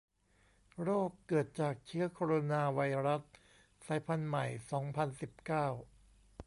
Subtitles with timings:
[0.81, 3.21] โรค เกิดจากเชื้อโคโรนาไวรัส
[3.85, 5.67] สายพันธุ์ใหม่ สองพันสิบเก้า